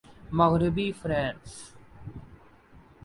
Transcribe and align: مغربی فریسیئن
مغربی 0.31 0.87
فریسیئن 0.91 1.35